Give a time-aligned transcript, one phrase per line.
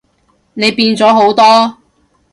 [0.55, 1.77] 你變咗好多